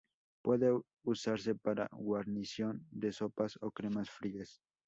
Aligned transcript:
Puede 0.41 0.71
usarse 1.03 1.53
como 1.59 1.85
guarnición 1.91 2.83
de 2.89 3.11
sopas 3.11 3.59
o 3.61 3.69
cremas 3.69 4.09
frías. 4.09 4.59